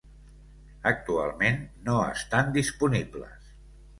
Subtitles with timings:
[0.91, 3.55] Actualment no estan disponibles.